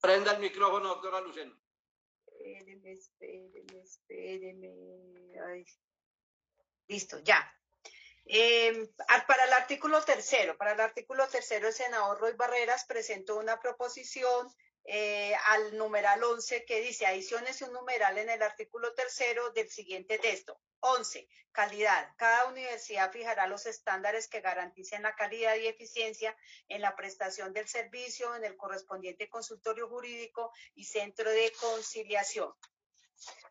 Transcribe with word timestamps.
Prenda 0.00 0.32
el 0.32 0.40
micrófono, 0.40 0.88
doctora 0.88 1.20
Lucena. 1.20 1.58
Espéreme, 2.26 2.92
espéreme, 2.92 3.82
espéreme. 3.82 5.64
Listo, 6.86 7.18
ya. 7.18 7.52
Eh, 8.24 8.90
para 9.26 9.44
el 9.44 9.52
artículo 9.54 10.02
tercero, 10.04 10.56
para 10.56 10.72
el 10.72 10.80
artículo 10.80 11.26
tercero, 11.28 11.68
el 11.68 11.74
senador 11.74 12.20
Roy 12.20 12.34
Barreras 12.34 12.84
presentó 12.86 13.36
una 13.36 13.58
proposición 13.58 14.48
eh, 14.84 15.34
al 15.46 15.76
numeral 15.76 16.22
11 16.22 16.64
que 16.64 16.80
dice 16.80 17.06
adiciones 17.06 17.60
un 17.62 17.72
numeral 17.72 18.18
en 18.18 18.30
el 18.30 18.42
artículo 18.42 18.94
tercero 18.94 19.50
del 19.50 19.68
siguiente 19.68 20.18
texto. 20.18 20.60
11. 20.80 21.28
Calidad. 21.52 22.14
Cada 22.16 22.46
universidad 22.46 23.10
fijará 23.10 23.46
los 23.46 23.66
estándares 23.66 24.28
que 24.28 24.40
garanticen 24.40 25.02
la 25.02 25.16
calidad 25.16 25.56
y 25.56 25.66
eficiencia 25.66 26.36
en 26.68 26.82
la 26.82 26.94
prestación 26.94 27.52
del 27.52 27.66
servicio 27.66 28.34
en 28.34 28.44
el 28.44 28.56
correspondiente 28.56 29.28
consultorio 29.28 29.88
jurídico 29.88 30.52
y 30.74 30.84
centro 30.84 31.30
de 31.30 31.52
conciliación. 31.60 32.52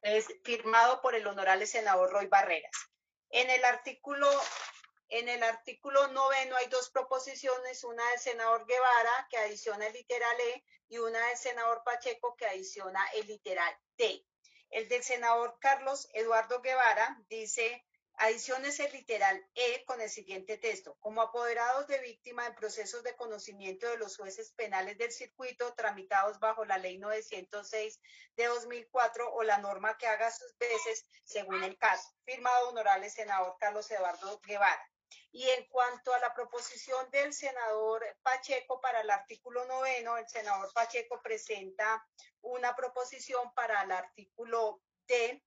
Es 0.01 0.27
firmado 0.43 1.01
por 1.01 1.15
el 1.15 1.27
honorable 1.27 1.65
senador 1.65 2.11
Roy 2.11 2.27
Barreras. 2.27 2.71
En 3.29 3.49
el 3.49 3.65
artículo 3.65 4.29
en 5.09 5.29
el 5.29 5.41
artículo 5.41 6.07
noveno 6.07 6.57
hay 6.57 6.67
dos 6.67 6.89
proposiciones, 6.89 7.85
una 7.85 8.09
del 8.09 8.19
senador 8.19 8.65
Guevara 8.65 9.27
que 9.29 9.37
adiciona 9.37 9.87
el 9.87 9.93
literal 9.93 10.39
E 10.41 10.65
y 10.89 10.97
una 10.97 11.25
del 11.27 11.37
senador 11.37 11.81
Pacheco 11.85 12.35
que 12.35 12.45
adiciona 12.45 13.05
el 13.15 13.25
literal 13.27 13.73
T. 13.95 14.25
El 14.69 14.87
del 14.89 15.03
senador 15.03 15.57
Carlos 15.59 16.09
Eduardo 16.13 16.61
Guevara 16.61 17.21
dice, 17.29 17.85
adiciones 18.17 18.79
el 18.79 18.91
literal 18.91 19.47
E 19.53 19.85
con 19.85 20.01
el 20.01 20.09
siguiente 20.09 20.57
texto. 20.57 20.97
Como 20.99 21.21
apoderados 21.21 21.87
de 21.87 21.99
víctima 21.99 22.45
en 22.45 22.55
procesos 22.55 23.03
de 23.03 23.15
conocimiento 23.15 23.87
de 23.87 23.97
los 23.97 24.17
jueces 24.17 24.51
penales 24.51 24.97
del 24.97 25.11
circuito 25.11 25.73
tramitados 25.75 26.39
bajo 26.39 26.65
la 26.65 26.77
ley 26.77 26.97
906 26.97 27.99
de 28.35 28.45
2004 28.45 29.33
o 29.33 29.43
la 29.43 29.59
norma 29.59 29.97
que 29.97 30.07
haga 30.07 30.31
sus 30.31 30.57
veces 30.57 31.05
según 31.23 31.63
el 31.63 31.77
caso. 31.77 32.09
Firmado 32.25 32.69
honorable 32.69 33.09
senador 33.09 33.55
Carlos 33.59 33.89
Eduardo 33.91 34.39
Guevara. 34.41 34.91
Y 35.31 35.49
en 35.49 35.65
cuanto 35.67 36.13
a 36.13 36.19
la 36.19 36.33
proposición 36.33 37.09
del 37.11 37.33
senador 37.33 38.03
Pacheco 38.23 38.81
para 38.81 39.01
el 39.01 39.09
artículo 39.09 39.65
noveno, 39.65 40.17
el 40.17 40.27
senador 40.27 40.71
Pacheco 40.73 41.21
presenta 41.21 42.07
una 42.41 42.75
proposición 42.75 43.53
para 43.53 43.83
el 43.83 43.91
artículo 43.91 44.81
D 45.07 45.43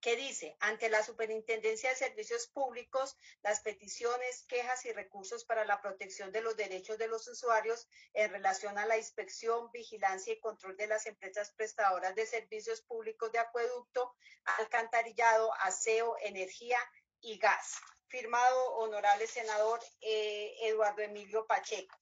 que 0.00 0.14
dice, 0.16 0.56
ante 0.60 0.88
la 0.88 1.02
Superintendencia 1.02 1.90
de 1.90 1.96
Servicios 1.96 2.46
Públicos, 2.46 3.16
las 3.42 3.60
peticiones, 3.60 4.44
quejas 4.48 4.84
y 4.84 4.92
recursos 4.92 5.44
para 5.44 5.64
la 5.64 5.80
protección 5.80 6.30
de 6.30 6.40
los 6.40 6.56
derechos 6.56 6.98
de 6.98 7.08
los 7.08 7.26
usuarios 7.26 7.88
en 8.14 8.30
relación 8.30 8.78
a 8.78 8.86
la 8.86 8.96
inspección, 8.96 9.70
vigilancia 9.72 10.32
y 10.32 10.40
control 10.40 10.76
de 10.76 10.86
las 10.86 11.06
empresas 11.06 11.52
prestadoras 11.52 12.14
de 12.14 12.26
servicios 12.26 12.82
públicos 12.82 13.32
de 13.32 13.40
acueducto, 13.40 14.14
alcantarillado, 14.44 15.52
aseo, 15.54 16.16
energía 16.20 16.78
y 17.20 17.38
gas 17.38 17.80
firmado 18.08 18.74
honorable 18.76 19.26
senador 19.26 19.80
eh, 20.00 20.54
Eduardo 20.62 21.02
Emilio 21.02 21.46
Pacheco. 21.46 21.96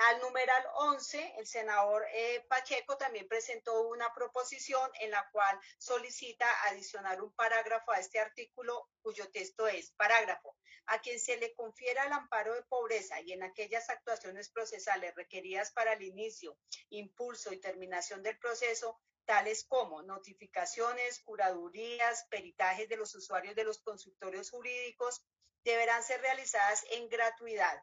Al 0.00 0.20
numeral 0.20 0.64
11, 0.76 1.34
el 1.38 1.46
senador 1.48 2.06
eh, 2.14 2.46
Pacheco 2.48 2.96
también 2.96 3.26
presentó 3.26 3.88
una 3.88 4.14
proposición 4.14 4.88
en 5.00 5.10
la 5.10 5.28
cual 5.32 5.58
solicita 5.76 6.46
adicionar 6.68 7.20
un 7.20 7.32
parágrafo 7.32 7.90
a 7.90 7.98
este 7.98 8.20
artículo 8.20 8.88
cuyo 9.02 9.28
texto 9.32 9.66
es 9.66 9.90
parágrafo. 9.90 10.56
A 10.86 11.00
quien 11.00 11.18
se 11.18 11.36
le 11.36 11.52
confiera 11.54 12.04
el 12.04 12.12
amparo 12.12 12.54
de 12.54 12.62
pobreza 12.62 13.20
y 13.20 13.32
en 13.32 13.42
aquellas 13.42 13.90
actuaciones 13.90 14.50
procesales 14.50 15.16
requeridas 15.16 15.72
para 15.72 15.94
el 15.94 16.02
inicio, 16.02 16.56
impulso 16.90 17.52
y 17.52 17.58
terminación 17.58 18.22
del 18.22 18.38
proceso, 18.38 19.00
tales 19.24 19.64
como 19.64 20.02
notificaciones, 20.02 21.20
curadurías, 21.24 22.24
peritajes 22.30 22.88
de 22.88 22.96
los 22.96 23.14
usuarios 23.16 23.56
de 23.56 23.64
los 23.64 23.80
consultorios 23.80 24.50
jurídicos, 24.50 25.22
deberán 25.64 26.02
ser 26.02 26.20
realizadas 26.20 26.84
en 26.90 27.08
gratuidad. 27.08 27.82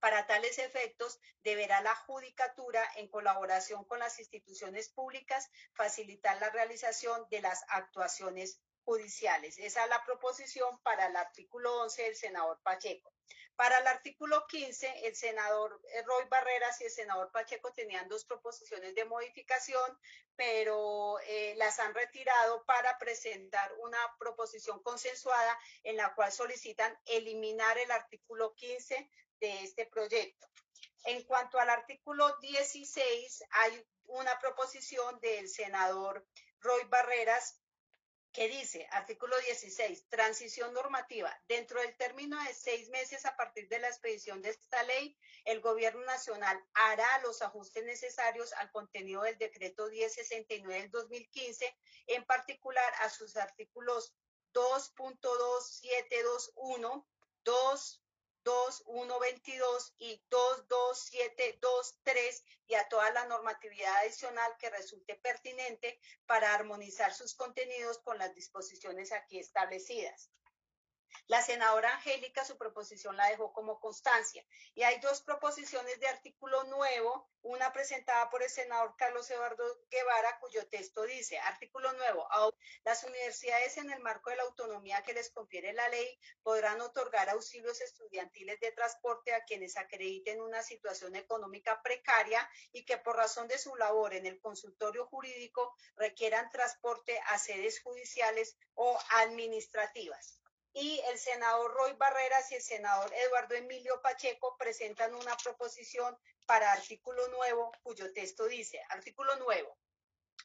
Para 0.00 0.26
tales 0.26 0.58
efectos, 0.58 1.20
deberá 1.42 1.82
la 1.82 1.94
judicatura, 1.94 2.82
en 2.96 3.08
colaboración 3.08 3.84
con 3.84 3.98
las 3.98 4.18
instituciones 4.18 4.88
públicas, 4.88 5.50
facilitar 5.74 6.40
la 6.40 6.48
realización 6.50 7.26
de 7.30 7.42
las 7.42 7.64
actuaciones 7.68 8.62
judiciales. 8.84 9.58
Esa 9.58 9.84
es 9.84 9.90
la 9.90 10.04
proposición 10.04 10.78
para 10.82 11.06
el 11.06 11.16
artículo 11.16 11.82
11 11.82 12.02
del 12.02 12.16
senador 12.16 12.60
Pacheco. 12.62 13.12
Para 13.60 13.78
el 13.78 13.86
artículo 13.88 14.46
15, 14.46 15.06
el 15.06 15.14
senador 15.14 15.82
eh, 15.92 16.02
Roy 16.06 16.24
Barreras 16.30 16.80
y 16.80 16.84
el 16.84 16.90
senador 16.90 17.30
Pacheco 17.30 17.70
tenían 17.72 18.08
dos 18.08 18.24
proposiciones 18.24 18.94
de 18.94 19.04
modificación, 19.04 19.98
pero 20.34 21.18
eh, 21.26 21.54
las 21.56 21.78
han 21.78 21.94
retirado 21.94 22.64
para 22.64 22.96
presentar 22.96 23.70
una 23.80 23.98
proposición 24.18 24.82
consensuada 24.82 25.58
en 25.82 25.96
la 25.96 26.14
cual 26.14 26.32
solicitan 26.32 26.98
eliminar 27.04 27.76
el 27.76 27.90
artículo 27.90 28.54
15 28.54 29.10
de 29.40 29.62
este 29.62 29.84
proyecto. 29.84 30.48
En 31.04 31.22
cuanto 31.24 31.58
al 31.58 31.68
artículo 31.68 32.34
16, 32.38 33.44
hay 33.50 33.86
una 34.06 34.38
proposición 34.38 35.20
del 35.20 35.48
senador 35.50 36.26
Roy 36.60 36.84
Barreras 36.84 37.59
que 38.32 38.48
dice, 38.48 38.86
artículo 38.92 39.36
16, 39.40 40.08
transición 40.08 40.72
normativa. 40.72 41.36
Dentro 41.48 41.80
del 41.80 41.96
término 41.96 42.40
de 42.44 42.54
seis 42.54 42.88
meses 42.90 43.26
a 43.26 43.36
partir 43.36 43.68
de 43.68 43.80
la 43.80 43.88
expedición 43.88 44.40
de 44.40 44.50
esta 44.50 44.84
ley, 44.84 45.18
el 45.44 45.60
gobierno 45.60 46.04
nacional 46.04 46.56
hará 46.74 47.18
los 47.22 47.42
ajustes 47.42 47.84
necesarios 47.84 48.52
al 48.54 48.70
contenido 48.70 49.22
del 49.22 49.36
decreto 49.38 49.88
1069 49.88 50.82
del 50.82 50.90
2015, 50.90 51.76
en 52.06 52.24
particular 52.24 52.92
a 53.00 53.10
sus 53.10 53.36
artículos 53.36 54.14
2.2721, 54.54 57.04
2, 57.44 58.02
2122 58.44 59.94
y 59.98 60.22
22723 60.30 62.44
y 62.66 62.74
a 62.74 62.88
toda 62.88 63.10
la 63.10 63.26
normatividad 63.26 63.94
adicional 63.98 64.50
que 64.58 64.70
resulte 64.70 65.16
pertinente 65.16 66.00
para 66.26 66.54
armonizar 66.54 67.12
sus 67.12 67.34
contenidos 67.34 67.98
con 67.98 68.16
las 68.18 68.34
disposiciones 68.34 69.12
aquí 69.12 69.38
establecidas. 69.38 70.30
La 71.26 71.42
senadora 71.42 71.94
Angélica 71.94 72.44
su 72.44 72.56
proposición 72.58 73.16
la 73.16 73.28
dejó 73.28 73.52
como 73.52 73.80
constancia. 73.80 74.44
Y 74.74 74.82
hay 74.82 74.98
dos 75.00 75.22
proposiciones 75.22 75.98
de 76.00 76.08
artículo 76.08 76.64
nuevo, 76.64 77.28
una 77.42 77.72
presentada 77.72 78.28
por 78.30 78.42
el 78.42 78.50
senador 78.50 78.94
Carlos 78.96 79.30
Eduardo 79.30 79.64
Guevara, 79.90 80.38
cuyo 80.40 80.66
texto 80.68 81.02
dice, 81.02 81.38
artículo 81.38 81.92
nuevo, 81.92 82.28
las 82.84 83.04
universidades 83.04 83.76
en 83.78 83.90
el 83.90 84.00
marco 84.00 84.30
de 84.30 84.36
la 84.36 84.42
autonomía 84.42 85.02
que 85.02 85.14
les 85.14 85.30
confiere 85.30 85.72
la 85.72 85.88
ley 85.88 86.18
podrán 86.42 86.80
otorgar 86.80 87.28
auxilios 87.30 87.80
estudiantiles 87.80 88.60
de 88.60 88.72
transporte 88.72 89.34
a 89.34 89.44
quienes 89.44 89.76
acrediten 89.76 90.40
una 90.40 90.62
situación 90.62 91.16
económica 91.16 91.80
precaria 91.82 92.48
y 92.72 92.84
que 92.84 92.98
por 92.98 93.16
razón 93.16 93.48
de 93.48 93.58
su 93.58 93.74
labor 93.76 94.14
en 94.14 94.26
el 94.26 94.40
consultorio 94.40 95.06
jurídico 95.06 95.74
requieran 95.96 96.50
transporte 96.50 97.20
a 97.26 97.38
sedes 97.38 97.80
judiciales 97.80 98.56
o 98.74 98.98
administrativas 99.10 100.40
y 100.72 101.00
el 101.10 101.18
senador 101.18 101.72
Roy 101.74 101.92
Barreras 101.94 102.50
y 102.52 102.56
el 102.56 102.62
senador 102.62 103.12
Eduardo 103.14 103.54
Emilio 103.54 104.00
Pacheco 104.02 104.56
presentan 104.56 105.14
una 105.14 105.36
proposición 105.36 106.16
para 106.46 106.72
artículo 106.72 107.26
nuevo 107.28 107.72
cuyo 107.82 108.12
texto 108.12 108.46
dice, 108.46 108.80
artículo 108.88 109.36
nuevo, 109.36 109.76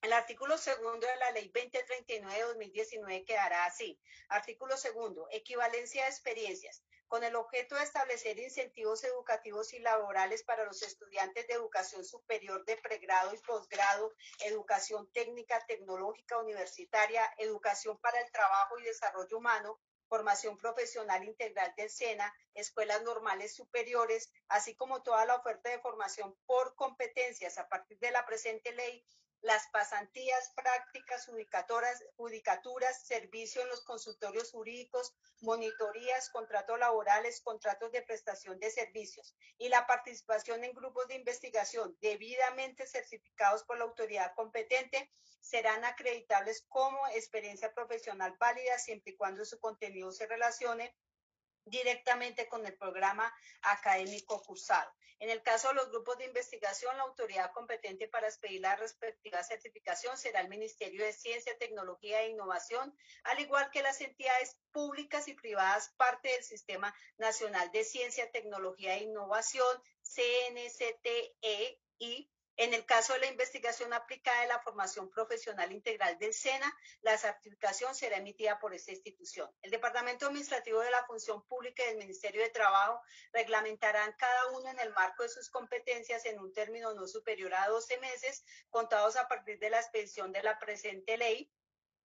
el 0.02 0.14
artículo 0.14 0.58
segundo 0.58 1.08
de 1.08 1.16
la 1.16 1.32
ley 1.32 1.52
2039 1.54 2.36
de 2.36 2.44
2019 2.44 3.26
quedará 3.26 3.66
así. 3.66 4.00
Artículo 4.28 4.78
segundo, 4.78 5.28
equivalencia 5.32 6.04
de 6.04 6.10
experiencias. 6.10 6.84
Con 7.08 7.24
el 7.24 7.36
objeto 7.36 7.76
de 7.76 7.84
establecer 7.84 8.38
incentivos 8.38 9.04
educativos 9.04 9.74
y 9.74 9.80
laborales 9.80 10.44
para 10.44 10.66
los 10.66 10.82
estudiantes 10.84 11.48
de 11.48 11.54
educación 11.54 12.04
superior 12.04 12.66
de 12.66 12.78
pregrado 12.78 13.34
y 13.34 13.38
posgrado, 13.40 14.14
educación 14.42 15.12
técnica, 15.12 15.66
tecnológica, 15.66 16.38
universitaria, 16.40 17.34
educación 17.38 17.98
para 18.00 18.20
el 18.20 18.32
trabajo 18.32 18.78
y 18.78 18.84
desarrollo 18.84 19.38
humano, 19.38 19.80
formación 20.08 20.58
profesional 20.58 21.24
integral 21.24 21.74
del 21.76 21.90
SENA, 21.90 22.34
escuelas 22.54 23.04
normales 23.04 23.54
superiores, 23.54 24.32
así 24.48 24.76
como 24.76 25.04
toda 25.04 25.26
la 25.26 25.36
oferta 25.36 25.70
de 25.70 25.80
formación 25.80 26.36
por 26.46 26.76
competencias 26.76 27.58
a 27.58 27.68
partir 27.68 28.00
de 28.00 28.12
la 28.12 28.26
presente 28.26 28.72
ley, 28.74 29.06
las 29.46 29.68
pasantías, 29.68 30.52
prácticas, 30.56 31.28
judicaturas, 31.28 32.04
judicaturas, 32.18 33.06
servicio 33.06 33.62
en 33.62 33.70
los 33.70 33.82
consultorios 33.82 34.50
jurídicos, 34.50 35.14
monitorías, 35.42 36.32
contratos 36.32 36.80
laborales, 36.80 37.42
contratos 37.42 37.92
de 37.92 38.02
prestación 38.02 38.60
de 38.60 38.72
servicios 38.72 39.36
y 39.60 39.70
la 39.70 39.86
participación 39.86 40.64
en 40.64 40.74
grupos 40.74 41.08
de 41.08 41.16
investigación 41.16 41.96
debidamente 42.02 42.88
certificados 42.88 43.64
por 43.64 43.78
la 43.78 43.84
autoridad 43.84 44.34
competente 44.34 45.12
serán 45.42 45.86
acreditables 45.86 46.66
como 46.68 47.06
experiencia 47.10 47.72
profesional 47.72 48.36
válida 48.40 48.80
siempre 48.80 49.14
y 49.14 49.16
cuando 49.16 49.46
su 49.46 49.60
contenido 49.60 50.12
se 50.12 50.26
relacione 50.26 50.96
directamente 51.66 52.48
con 52.48 52.66
el 52.66 52.76
programa 52.78 53.34
académico 53.62 54.42
cursado. 54.44 54.92
En 55.20 55.30
el 55.30 55.42
caso 55.42 55.70
de 55.70 55.76
los 55.76 55.90
grupos 55.92 56.18
de 56.18 56.26
investigación, 56.26 56.98
la 56.98 57.04
autoridad 57.04 57.52
competente 57.54 58.08
para 58.08 58.28
expedir 58.28 58.62
la 58.62 58.76
respectiva 58.76 59.44
certificación 59.44 60.18
será 60.18 60.42
el 60.42 60.50
Ministerio 60.50 61.06
de 61.06 61.14
Ciencia, 61.14 61.58
Tecnología 61.58 62.22
e 62.22 62.30
Innovación, 62.30 62.94
al 63.24 63.40
igual 63.40 63.72
que 63.72 63.82
las 63.82 64.02
entidades 64.02 64.58
públicas 64.72 65.28
y 65.30 65.34
privadas 65.34 65.94
parte 65.96 66.30
del 66.30 66.44
Sistema 66.44 66.94
Nacional 67.18 67.72
de 67.72 67.86
Ciencia, 67.86 68.30
Tecnología 68.32 68.96
e 68.96 69.04
Innovación, 69.04 69.82
CNCTE 70.04 71.80
y 71.98 72.30
en 72.58 72.74
el 72.74 72.86
caso 72.86 73.14
de 73.14 73.20
la 73.20 73.28
investigación 73.28 73.92
aplicada 73.94 74.42
de 74.42 74.48
la 74.48 74.62
formación 74.62 75.10
profesional 75.10 75.72
integral 75.74 76.18
del 76.18 76.34
SENA, 76.34 76.74
la 77.02 77.18
certificación 77.18 77.94
será 77.94 78.18
emitida 78.18 78.60
por 78.60 78.74
esta 78.74 78.92
institución. 78.92 79.50
El 79.62 79.72
Departamento 79.72 80.28
Administrativo 80.28 80.80
de 80.80 80.92
la 80.92 81.06
Función 81.06 81.46
Pública 81.48 81.84
y 81.84 81.90
el 81.90 81.98
Ministerio 81.98 82.42
de 82.42 82.50
Trabajo 82.50 83.02
reglamentarán 83.34 84.14
cada 84.18 84.48
uno 84.52 84.70
en 84.70 84.80
el 84.80 84.94
marco 84.94 85.24
de 85.24 85.30
sus 85.30 85.50
competencias 85.50 86.26
en 86.26 86.40
un 86.40 86.54
término 86.54 86.94
no 86.94 87.08
superior 87.08 87.54
a 87.54 87.68
12 87.68 87.98
meses, 87.98 88.46
contados 88.70 89.18
a 89.18 89.28
partir 89.28 89.60
de 89.60 89.70
la 89.70 89.80
expedición 89.80 90.32
de 90.32 90.44
la 90.44 90.58
presente 90.58 91.18
ley, 91.18 91.52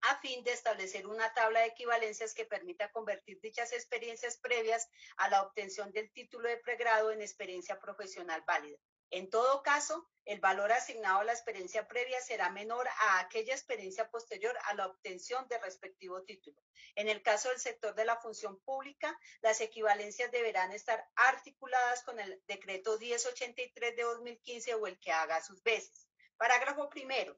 a 0.02 0.18
fin 0.20 0.42
de 0.42 0.52
establecer 0.52 1.06
una 1.06 1.32
tabla 1.34 1.60
de 1.60 1.66
equivalencias 1.66 2.34
que 2.34 2.46
permita 2.46 2.90
convertir 2.90 3.38
dichas 3.40 3.72
experiencias 3.72 4.38
previas 4.38 4.88
a 5.16 5.28
la 5.28 5.42
obtención 5.42 5.92
del 5.92 6.10
título 6.10 6.48
de 6.48 6.56
pregrado 6.56 7.12
en 7.12 7.20
experiencia 7.20 7.78
profesional 7.78 8.42
válida. 8.46 8.78
En 9.10 9.28
todo 9.28 9.62
caso, 9.62 10.08
el 10.24 10.38
valor 10.38 10.70
asignado 10.70 11.20
a 11.20 11.24
la 11.24 11.32
experiencia 11.32 11.88
previa 11.88 12.20
será 12.20 12.50
menor 12.50 12.86
a 12.86 13.18
aquella 13.18 13.54
experiencia 13.54 14.08
posterior 14.08 14.56
a 14.64 14.74
la 14.74 14.86
obtención 14.86 15.48
del 15.48 15.60
respectivo 15.62 16.22
título. 16.22 16.62
En 16.94 17.08
el 17.08 17.20
caso 17.22 17.48
del 17.48 17.58
sector 17.58 17.94
de 17.94 18.04
la 18.04 18.16
función 18.16 18.60
pública, 18.60 19.18
las 19.42 19.60
equivalencias 19.60 20.30
deberán 20.30 20.70
estar 20.72 21.04
articuladas 21.16 22.04
con 22.04 22.20
el 22.20 22.40
decreto 22.46 22.98
1083 22.98 23.96
de 23.96 24.02
2015 24.02 24.74
o 24.74 24.86
el 24.86 25.00
que 25.00 25.10
haga 25.10 25.42
sus 25.42 25.60
veces. 25.62 26.08
Parágrafo 26.36 26.88
primero. 26.88 27.36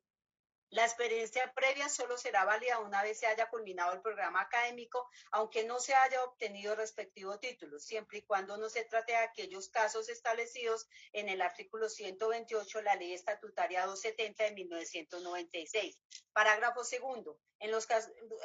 La 0.73 0.87
experiencia 0.87 1.53
previa 1.55 1.91
solo 1.91 2.17
será 2.17 2.47
válida 2.47 2.79
una 2.79 3.03
vez 3.03 3.19
se 3.19 3.27
haya 3.27 3.51
culminado 3.51 3.93
el 3.93 4.01
programa 4.01 4.41
académico, 4.41 5.07
aunque 5.31 5.65
no 5.65 5.79
se 5.79 5.93
haya 5.93 6.25
obtenido 6.25 6.75
respectivo 6.75 7.39
título, 7.39 7.79
siempre 7.79 8.19
y 8.19 8.23
cuando 8.23 8.57
no 8.57 8.71
se 8.71 8.87
trate 8.87 9.13
de 9.13 9.19
aquellos 9.19 9.69
casos 9.69 10.09
establecidos 10.09 10.89
en 11.13 11.29
el 11.29 11.43
artículo 11.43 11.91
128 11.91 12.79
de 12.79 12.85
la 12.85 12.95
Ley 12.95 13.13
Estatutaria 13.13 13.85
270 13.85 14.45
de 14.45 14.53
1996. 14.53 15.99
Parágrafo 16.33 16.85
segundo. 16.85 17.39
En 17.59 17.71
los, 17.71 17.87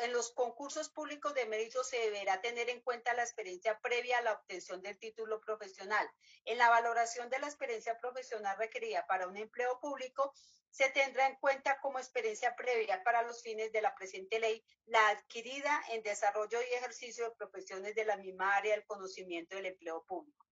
en 0.02 0.12
los 0.12 0.34
concursos 0.34 0.90
públicos 0.90 1.34
de 1.34 1.46
mérito 1.46 1.82
se 1.86 1.98
deberá 1.98 2.42
tener 2.42 2.70
en 2.70 2.82
cuenta 2.82 3.14
la 3.14 3.24
experiencia 3.24 3.80
previa 3.80 4.18
a 4.18 4.22
la 4.24 4.34
obtención 4.34 4.82
del 4.82 5.00
título 5.00 5.40
profesional. 5.40 6.06
En 6.44 6.58
la 6.58 6.70
valoración 6.70 7.30
de 7.30 7.40
la 7.40 7.48
experiencia 7.48 7.98
profesional 7.98 8.58
requerida 8.58 9.08
para 9.08 9.30
un 9.30 9.38
empleo 9.38 9.80
público, 9.80 10.34
se 10.78 10.90
tendrá 10.90 11.26
en 11.26 11.36
cuenta 11.38 11.80
como 11.82 11.98
experiencia 11.98 12.56
previa 12.56 13.04
para 13.04 13.24
los 13.24 13.42
fines 13.42 13.72
de 13.72 13.82
la 13.82 13.96
presente 13.96 14.40
ley 14.40 14.64
la 14.86 15.10
adquirida 15.10 15.82
en 15.90 16.04
desarrollo 16.04 16.60
y 16.62 16.76
ejercicio 16.76 17.28
de 17.28 17.36
profesiones 17.36 17.96
de 17.96 18.06
la 18.06 18.16
misma 18.18 18.56
área 18.56 18.76
del 18.76 18.86
conocimiento 18.86 19.56
del 19.56 19.66
empleo 19.66 20.06
público. 20.06 20.47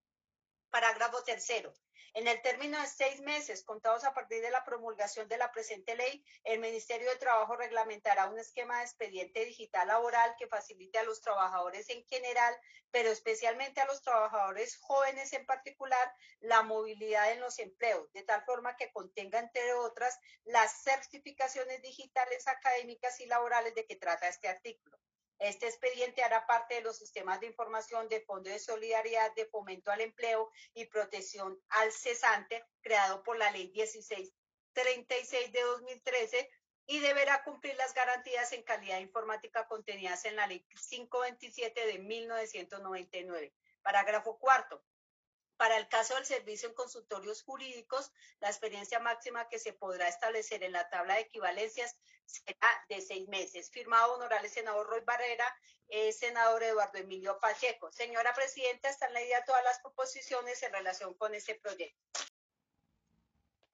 Parágrafo 0.76 1.22
tercero. 1.22 1.72
En 2.12 2.28
el 2.28 2.42
término 2.42 2.78
de 2.78 2.86
seis 2.86 3.22
meses 3.22 3.64
contados 3.64 4.04
a 4.04 4.12
partir 4.12 4.42
de 4.42 4.50
la 4.50 4.62
promulgación 4.62 5.26
de 5.26 5.38
la 5.38 5.50
presente 5.50 5.96
ley, 5.96 6.22
el 6.44 6.58
Ministerio 6.58 7.08
de 7.08 7.16
Trabajo 7.16 7.56
reglamentará 7.56 8.26
un 8.26 8.38
esquema 8.38 8.76
de 8.76 8.84
expediente 8.84 9.46
digital 9.46 9.88
laboral 9.88 10.34
que 10.38 10.48
facilite 10.48 10.98
a 10.98 11.04
los 11.04 11.22
trabajadores 11.22 11.88
en 11.88 12.04
general, 12.04 12.54
pero 12.90 13.08
especialmente 13.08 13.80
a 13.80 13.86
los 13.86 14.02
trabajadores 14.02 14.76
jóvenes 14.76 15.32
en 15.32 15.46
particular, 15.46 16.14
la 16.40 16.62
movilidad 16.62 17.32
en 17.32 17.40
los 17.40 17.58
empleos, 17.58 18.12
de 18.12 18.24
tal 18.24 18.44
forma 18.44 18.76
que 18.76 18.92
contenga, 18.92 19.38
entre 19.38 19.72
otras, 19.72 20.20
las 20.44 20.82
certificaciones 20.82 21.80
digitales 21.80 22.46
académicas 22.48 23.18
y 23.20 23.24
laborales 23.24 23.74
de 23.74 23.86
que 23.86 23.96
trata 23.96 24.28
este 24.28 24.48
artículo. 24.48 24.98
Este 25.38 25.66
expediente 25.66 26.22
hará 26.22 26.46
parte 26.46 26.76
de 26.76 26.80
los 26.80 26.96
sistemas 26.96 27.40
de 27.40 27.46
información 27.46 28.08
de 28.08 28.22
Fondo 28.22 28.48
de 28.48 28.58
Solidaridad 28.58 29.34
de 29.34 29.46
Fomento 29.46 29.90
al 29.90 30.00
Empleo 30.00 30.50
y 30.72 30.86
Protección 30.86 31.60
al 31.68 31.92
Cesante, 31.92 32.64
creado 32.80 33.22
por 33.22 33.36
la 33.36 33.50
Ley 33.50 33.70
1636 33.72 35.52
de 35.52 35.60
2013 35.60 36.50
y 36.86 37.00
deberá 37.00 37.42
cumplir 37.44 37.74
las 37.76 37.92
garantías 37.92 38.52
en 38.52 38.62
calidad 38.62 39.00
informática 39.00 39.66
contenidas 39.66 40.24
en 40.24 40.36
la 40.36 40.46
Ley 40.46 40.64
527 40.88 41.86
de 41.86 41.98
1999. 41.98 43.52
Parágrafo 43.82 44.38
cuarto. 44.38 44.82
Para 45.56 45.78
el 45.78 45.88
caso 45.88 46.14
del 46.14 46.26
servicio 46.26 46.68
en 46.68 46.74
consultorios 46.74 47.42
jurídicos, 47.42 48.12
la 48.40 48.48
experiencia 48.48 48.98
máxima 49.00 49.48
que 49.48 49.58
se 49.58 49.72
podrá 49.72 50.08
establecer 50.08 50.62
en 50.62 50.72
la 50.72 50.88
tabla 50.90 51.14
de 51.14 51.20
equivalencias 51.20 51.96
será 52.26 52.84
de 52.88 53.00
seis 53.00 53.26
meses. 53.28 53.70
Firmado 53.70 54.14
honorable 54.14 54.48
senador 54.48 54.86
Roy 54.86 55.00
Barrera, 55.00 55.46
eh, 55.88 56.12
senador 56.12 56.62
Eduardo 56.62 56.98
Emilio 56.98 57.38
Pacheco. 57.40 57.90
Señora 57.92 58.34
Presidenta, 58.34 58.90
están 58.90 59.14
leídas 59.14 59.44
todas 59.46 59.64
las 59.64 59.78
proposiciones 59.80 60.62
en 60.62 60.72
relación 60.72 61.14
con 61.14 61.34
este 61.34 61.54
proyecto. 61.54 62.20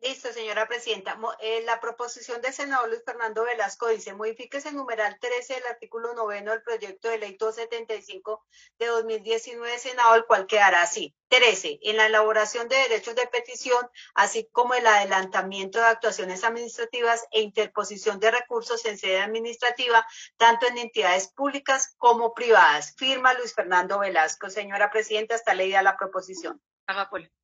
Listo, 0.03 0.33
señora 0.33 0.67
presidenta. 0.67 1.17
Eh, 1.39 1.63
la 1.65 1.79
proposición 1.79 2.41
del 2.43 2.53
senador 2.53 2.89
Luis 2.89 3.05
Fernando 3.05 3.45
Velasco 3.45 3.87
dice, 3.87 4.15
modifíquese 4.15 4.71
el 4.71 4.75
numeral 4.75 5.17
13 5.21 5.55
del 5.55 5.67
artículo 5.67 6.13
noveno 6.15 6.51
del 6.51 6.61
proyecto 6.61 7.09
de 7.09 7.19
ley 7.19 7.37
275 7.37 8.45
de 8.81 8.87
2019 8.87 9.79
Senado, 9.79 10.17
el 10.17 10.25
cual 10.25 10.49
quedará 10.49 10.83
así. 10.83 11.15
13. 11.29 11.79
En 11.83 11.99
la 11.99 12.07
elaboración 12.07 12.69
de 12.69 12.77
derechos 12.79 13.15
de 13.15 13.29
petición, 13.29 13.89
así 14.15 14.49
como 14.51 14.75
el 14.75 14.89
adelantamiento 14.89 15.79
de 15.79 15.87
actuaciones 15.87 16.43
administrativas 16.43 17.25
e 17.31 17.41
interposición 17.41 18.19
de 18.19 18.33
recursos 18.33 18.85
en 18.87 18.99
sede 18.99 19.21
administrativa, 19.21 20.05
tanto 20.37 20.67
en 20.67 20.79
entidades 20.79 21.29
públicas 21.29 21.95
como 21.97 22.35
privadas. 22.35 22.93
Firma 22.97 23.35
Luis 23.35 23.55
Fernando 23.55 24.01
Velasco. 24.01 24.51
Señora 24.51 24.91
presidenta, 24.91 25.37
está 25.37 25.55
leída 25.55 25.81
la 25.81 25.97
proposición. 25.97 26.61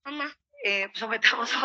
Mamá, 0.05 0.37
eh, 0.65 0.91
sometamos 0.95 1.55
a 1.55 1.61